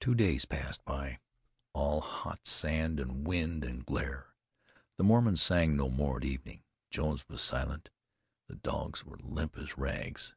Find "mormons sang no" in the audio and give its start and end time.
5.04-5.90